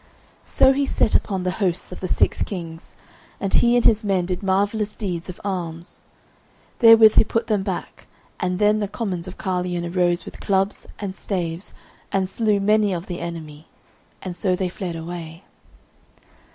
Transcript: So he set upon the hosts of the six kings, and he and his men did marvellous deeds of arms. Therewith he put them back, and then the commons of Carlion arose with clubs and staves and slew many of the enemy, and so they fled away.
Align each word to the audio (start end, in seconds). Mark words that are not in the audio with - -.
So 0.45 0.73
he 0.73 0.87
set 0.87 1.13
upon 1.13 1.43
the 1.43 1.51
hosts 1.61 1.91
of 1.91 1.99
the 1.99 2.07
six 2.07 2.41
kings, 2.41 2.95
and 3.39 3.53
he 3.53 3.75
and 3.75 3.85
his 3.85 4.03
men 4.03 4.25
did 4.25 4.41
marvellous 4.41 4.95
deeds 4.95 5.29
of 5.29 5.39
arms. 5.43 6.01
Therewith 6.79 7.17
he 7.17 7.23
put 7.23 7.45
them 7.45 7.61
back, 7.61 8.07
and 8.39 8.57
then 8.57 8.79
the 8.79 8.87
commons 8.87 9.27
of 9.27 9.37
Carlion 9.37 9.85
arose 9.95 10.25
with 10.25 10.39
clubs 10.39 10.87
and 10.97 11.15
staves 11.15 11.71
and 12.11 12.27
slew 12.27 12.59
many 12.59 12.93
of 12.95 13.05
the 13.05 13.19
enemy, 13.19 13.67
and 14.23 14.35
so 14.35 14.55
they 14.55 14.69
fled 14.69 14.95
away. 14.95 15.43